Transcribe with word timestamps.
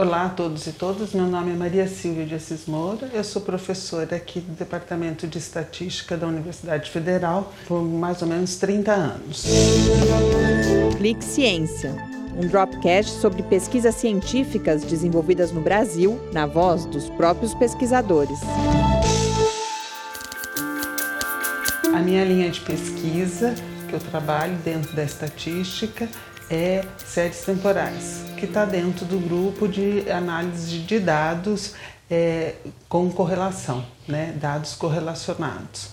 Olá 0.00 0.24
a 0.24 0.28
todos 0.30 0.66
e 0.66 0.72
todas, 0.72 1.12
meu 1.12 1.26
nome 1.26 1.52
é 1.52 1.54
Maria 1.54 1.86
Silvia 1.86 2.24
de 2.24 2.34
Assis 2.34 2.64
Moura, 2.64 3.10
eu 3.12 3.22
sou 3.22 3.42
professora 3.42 4.16
aqui 4.16 4.40
do 4.40 4.52
Departamento 4.52 5.26
de 5.26 5.36
Estatística 5.36 6.16
da 6.16 6.26
Universidade 6.26 6.90
Federal 6.90 7.52
por 7.68 7.82
mais 7.82 8.22
ou 8.22 8.28
menos 8.28 8.56
30 8.56 8.92
anos. 8.92 9.44
Clique 10.96 11.22
Ciência, 11.22 11.94
um 12.34 12.48
dropcast 12.48 13.12
sobre 13.20 13.42
pesquisas 13.42 13.94
científicas 13.94 14.84
desenvolvidas 14.84 15.52
no 15.52 15.60
Brasil, 15.60 16.18
na 16.32 16.46
voz 16.46 16.86
dos 16.86 17.10
próprios 17.10 17.52
pesquisadores. 17.52 18.40
A 21.94 21.98
minha 22.00 22.24
linha 22.24 22.48
de 22.48 22.60
pesquisa, 22.60 23.54
que 23.86 23.92
eu 23.92 24.00
trabalho 24.00 24.56
dentro 24.64 24.96
da 24.96 25.04
estatística, 25.04 26.08
é 26.50 26.84
séries 27.06 27.42
temporais, 27.42 28.24
que 28.36 28.44
está 28.44 28.64
dentro 28.64 29.06
do 29.06 29.18
grupo 29.18 29.68
de 29.68 30.10
análise 30.10 30.78
de 30.78 30.98
dados 30.98 31.74
é, 32.10 32.54
com 32.88 33.08
correlação, 33.10 33.86
né? 34.08 34.34
dados 34.36 34.74
correlacionados. 34.74 35.90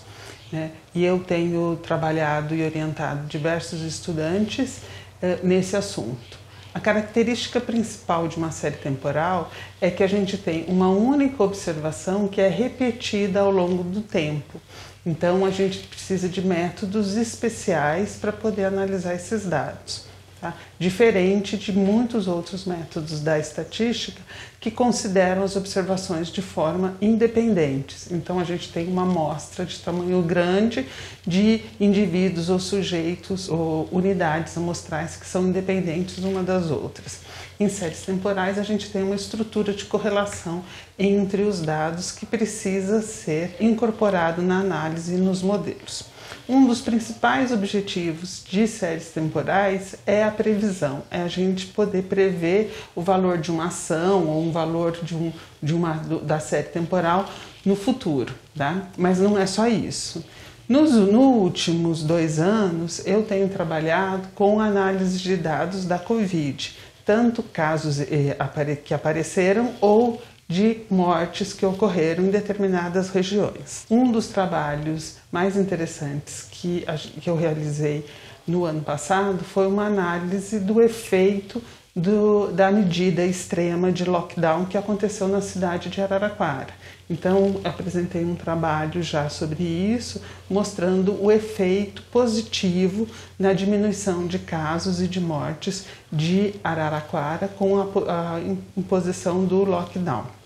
Né? 0.50 0.72
E 0.94 1.04
eu 1.04 1.20
tenho 1.20 1.78
trabalhado 1.82 2.54
e 2.54 2.64
orientado 2.64 3.26
diversos 3.28 3.82
estudantes 3.82 4.80
é, 5.22 5.38
nesse 5.44 5.76
assunto. 5.76 6.38
A 6.74 6.80
característica 6.80 7.60
principal 7.60 8.28
de 8.28 8.36
uma 8.36 8.50
série 8.50 8.76
temporal 8.76 9.50
é 9.80 9.90
que 9.90 10.02
a 10.02 10.06
gente 10.06 10.36
tem 10.36 10.64
uma 10.68 10.88
única 10.90 11.42
observação 11.42 12.28
que 12.28 12.40
é 12.40 12.48
repetida 12.48 13.40
ao 13.40 13.50
longo 13.50 13.82
do 13.82 14.00
tempo. 14.00 14.60
Então 15.06 15.44
a 15.44 15.50
gente 15.50 15.78
precisa 15.78 16.28
de 16.28 16.44
métodos 16.44 17.16
especiais 17.16 18.16
para 18.16 18.32
poder 18.32 18.64
analisar 18.64 19.14
esses 19.14 19.46
dados. 19.46 20.08
Tá? 20.40 20.54
Diferente 20.78 21.56
de 21.56 21.72
muitos 21.72 22.28
outros 22.28 22.64
métodos 22.64 23.20
da 23.20 23.40
estatística 23.40 24.22
que 24.60 24.70
consideram 24.70 25.42
as 25.42 25.56
observações 25.56 26.28
de 26.28 26.40
forma 26.40 26.96
independentes. 27.00 28.08
Então, 28.12 28.38
a 28.38 28.44
gente 28.44 28.72
tem 28.72 28.86
uma 28.86 29.02
amostra 29.02 29.64
de 29.64 29.76
tamanho 29.80 30.22
grande 30.22 30.86
de 31.26 31.62
indivíduos 31.80 32.50
ou 32.50 32.60
sujeitos 32.60 33.48
ou 33.48 33.88
unidades 33.90 34.56
amostrais 34.56 35.16
que 35.16 35.26
são 35.26 35.48
independentes 35.48 36.18
uma 36.18 36.44
das 36.44 36.70
outras. 36.70 37.18
Em 37.58 37.68
séries 37.68 38.02
temporais, 38.02 38.58
a 38.58 38.62
gente 38.62 38.90
tem 38.90 39.02
uma 39.02 39.16
estrutura 39.16 39.72
de 39.72 39.86
correlação 39.86 40.62
entre 40.96 41.42
os 41.42 41.60
dados 41.60 42.12
que 42.12 42.24
precisa 42.24 43.02
ser 43.02 43.56
incorporado 43.58 44.40
na 44.40 44.60
análise 44.60 45.14
e 45.14 45.18
nos 45.18 45.42
modelos. 45.42 46.17
Um 46.48 46.66
dos 46.66 46.80
principais 46.80 47.52
objetivos 47.52 48.42
de 48.48 48.66
séries 48.66 49.10
temporais 49.10 49.96
é 50.06 50.24
a 50.24 50.30
previsão, 50.30 51.02
é 51.10 51.22
a 51.22 51.28
gente 51.28 51.66
poder 51.66 52.04
prever 52.04 52.74
o 52.94 53.02
valor 53.02 53.38
de 53.38 53.50
uma 53.50 53.66
ação 53.66 54.26
ou 54.26 54.42
um 54.42 54.50
valor 54.50 54.92
de, 55.02 55.14
um, 55.14 55.32
de 55.62 55.74
uma 55.74 55.94
da 56.22 56.40
série 56.40 56.68
temporal 56.68 57.28
no 57.64 57.76
futuro, 57.76 58.34
tá? 58.56 58.88
Mas 58.96 59.18
não 59.18 59.38
é 59.38 59.46
só 59.46 59.66
isso. 59.66 60.24
Nos, 60.68 60.92
nos 60.92 61.14
últimos 61.14 62.02
dois 62.02 62.38
anos, 62.38 63.06
eu 63.06 63.22
tenho 63.22 63.48
trabalhado 63.48 64.28
com 64.34 64.60
análise 64.60 65.18
de 65.18 65.34
dados 65.36 65.86
da 65.86 65.98
Covid, 65.98 66.76
tanto 67.06 67.42
casos 67.42 68.00
eh, 68.00 68.36
que 68.84 68.92
apareceram 68.92 69.72
ou 69.80 70.20
de 70.48 70.80
mortes 70.90 71.52
que 71.52 71.66
ocorreram 71.66 72.24
em 72.24 72.30
determinadas 72.30 73.10
regiões. 73.10 73.84
Um 73.90 74.10
dos 74.10 74.28
trabalhos 74.28 75.16
mais 75.30 75.56
interessantes 75.56 76.46
que, 76.50 76.86
que 77.20 77.28
eu 77.28 77.36
realizei 77.36 78.06
no 78.46 78.64
ano 78.64 78.80
passado 78.80 79.44
foi 79.44 79.66
uma 79.66 79.84
análise 79.84 80.58
do 80.58 80.80
efeito 80.80 81.62
do, 81.94 82.50
da 82.52 82.70
medida 82.70 83.24
extrema 83.24 83.92
de 83.92 84.04
lockdown 84.04 84.64
que 84.64 84.78
aconteceu 84.78 85.28
na 85.28 85.40
cidade 85.40 85.90
de 85.90 86.00
Araraquara. 86.00 86.72
Então, 87.10 87.60
apresentei 87.64 88.24
um 88.24 88.34
trabalho 88.34 89.02
já 89.02 89.28
sobre 89.28 89.64
isso, 89.64 90.22
mostrando 90.48 91.22
o 91.22 91.32
efeito 91.32 92.02
positivo 92.12 93.08
na 93.38 93.52
diminuição 93.52 94.26
de 94.26 94.38
casos 94.38 95.00
e 95.00 95.08
de 95.08 95.20
mortes 95.20 95.86
de 96.12 96.54
Araraquara 96.62 97.48
com 97.48 97.78
a, 97.80 97.84
a 97.84 98.40
imposição 98.76 99.44
do 99.44 99.64
lockdown. 99.64 100.37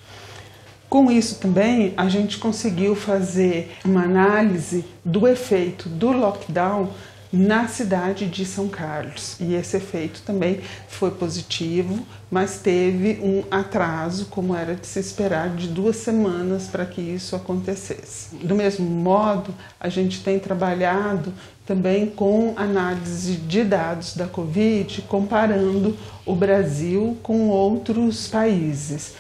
Com 0.93 1.11
isso 1.11 1.37
também 1.37 1.95
a 1.97 2.07
gente 2.07 2.37
conseguiu 2.37 2.95
fazer 2.95 3.79
uma 3.83 4.03
análise 4.03 4.85
do 5.03 5.27
efeito 5.27 5.89
do 5.89 6.13
lockdown 6.13 6.91
na 7.33 7.67
cidade 7.67 8.27
de 8.27 8.45
São 8.45 8.69
Carlos. 8.69 9.37
E 9.41 9.55
esse 9.55 9.79
efeito 9.79 10.21
também 10.21 10.61
foi 10.89 11.11
positivo, 11.11 12.07
mas 12.31 12.59
teve 12.59 13.19
um 13.23 13.43
atraso, 13.51 14.27
como 14.27 14.55
era 14.55 14.75
de 14.75 14.87
se 14.87 15.01
esperar, 15.01 15.49
de 15.57 15.67
duas 15.67 15.97
semanas 15.97 16.67
para 16.67 16.85
que 16.85 17.01
isso 17.01 17.35
acontecesse. 17.35 18.37
Do 18.37 18.55
mesmo 18.55 18.85
modo, 18.85 19.55
a 19.81 19.89
gente 19.89 20.23
tem 20.23 20.39
trabalhado 20.39 21.33
também 21.65 22.05
com 22.05 22.53
análise 22.55 23.37
de 23.37 23.65
dados 23.65 24.15
da 24.15 24.27
Covid, 24.27 25.01
comparando 25.09 25.97
o 26.27 26.35
Brasil 26.35 27.17
com 27.23 27.49
outros 27.49 28.29
países. 28.29 29.15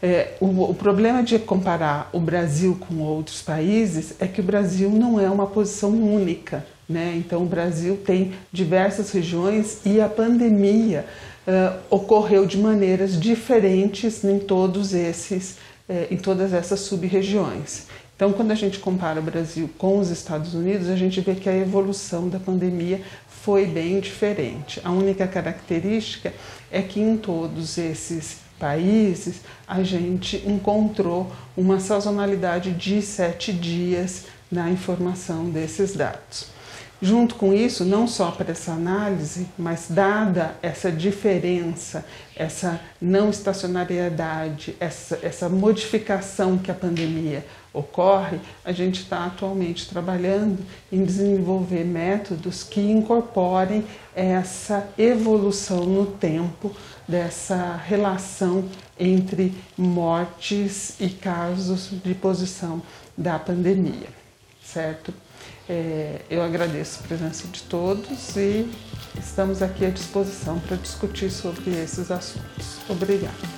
É, 0.00 0.34
o, 0.40 0.46
o, 0.70 0.74
problema 0.74 1.22
de 1.24 1.38
comparar 1.40 2.08
o 2.12 2.20
Brasil 2.20 2.76
com 2.78 3.02
outros 3.02 3.42
países 3.42 4.14
é 4.20 4.28
que 4.28 4.40
o 4.40 4.44
Brasil 4.44 4.90
não 4.90 5.18
é 5.18 5.28
uma 5.28 5.46
posição 5.46 5.90
única. 5.90 6.64
Né? 6.88 7.14
Então, 7.16 7.42
o 7.42 7.46
Brasil 7.46 7.98
tem 8.04 8.32
diversas 8.52 9.10
regiões 9.10 9.80
e 9.84 10.00
a 10.00 10.08
pandemia 10.08 11.04
uh, 11.46 11.78
ocorreu 11.90 12.46
de 12.46 12.56
maneiras 12.56 13.18
diferentes 13.20 14.24
em 14.24 14.38
todos 14.38 14.94
esses, 14.94 15.58
uh, 15.88 16.06
em 16.10 16.16
todas 16.16 16.54
essas 16.54 16.80
sub-regiões. 16.80 17.88
Então, 18.16 18.32
quando 18.32 18.52
a 18.52 18.54
gente 18.54 18.78
compara 18.78 19.20
o 19.20 19.22
Brasil 19.22 19.68
com 19.76 19.98
os 19.98 20.10
Estados 20.10 20.54
Unidos, 20.54 20.88
a 20.88 20.96
gente 20.96 21.20
vê 21.20 21.34
que 21.34 21.48
a 21.48 21.56
evolução 21.56 22.28
da 22.28 22.38
pandemia 22.38 23.02
foi 23.28 23.66
bem 23.66 24.00
diferente. 24.00 24.80
A 24.82 24.90
única 24.90 25.26
característica 25.26 26.32
é 26.70 26.82
que 26.82 27.00
em 27.00 27.16
todos 27.16 27.78
esses 27.78 28.47
países, 28.58 29.40
a 29.66 29.82
gente 29.82 30.42
encontrou 30.46 31.32
uma 31.56 31.80
sazonalidade 31.80 32.72
de 32.72 33.00
sete 33.00 33.52
dias 33.52 34.26
na 34.50 34.70
informação 34.70 35.50
desses 35.50 35.94
dados. 35.94 36.58
Junto 37.00 37.36
com 37.36 37.54
isso, 37.54 37.84
não 37.84 38.08
só 38.08 38.32
para 38.32 38.50
essa 38.50 38.72
análise, 38.72 39.46
mas 39.56 39.86
dada 39.88 40.56
essa 40.60 40.90
diferença, 40.90 42.04
essa 42.34 42.80
não 43.00 43.30
estacionariedade, 43.30 44.74
essa, 44.80 45.16
essa 45.22 45.48
modificação 45.48 46.58
que 46.58 46.72
a 46.72 46.74
pandemia 46.74 47.46
ocorre, 47.78 48.38
a 48.64 48.72
gente 48.72 49.02
está 49.02 49.26
atualmente 49.26 49.88
trabalhando 49.88 50.58
em 50.90 51.04
desenvolver 51.04 51.84
métodos 51.84 52.62
que 52.62 52.80
incorporem 52.80 53.84
essa 54.14 54.88
evolução 54.98 55.84
no 55.84 56.06
tempo 56.06 56.74
dessa 57.06 57.76
relação 57.76 58.64
entre 58.98 59.54
mortes 59.76 61.00
e 61.00 61.08
casos 61.08 61.90
de 62.04 62.14
posição 62.14 62.82
da 63.16 63.38
pandemia, 63.38 64.08
certo? 64.62 65.12
É, 65.68 66.22
eu 66.30 66.42
agradeço 66.42 67.00
a 67.00 67.06
presença 67.06 67.46
de 67.48 67.62
todos 67.62 68.36
e 68.36 68.70
estamos 69.18 69.62
aqui 69.62 69.84
à 69.84 69.90
disposição 69.90 70.58
para 70.60 70.76
discutir 70.76 71.30
sobre 71.30 71.70
esses 71.70 72.10
assuntos. 72.10 72.78
Obrigada. 72.88 73.57